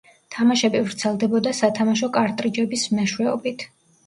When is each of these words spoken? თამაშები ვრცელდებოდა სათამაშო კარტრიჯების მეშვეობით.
თამაშები 0.35 0.79
ვრცელდებოდა 0.85 1.53
სათამაშო 1.57 2.09
კარტრიჯების 2.17 2.89
მეშვეობით. 2.97 3.69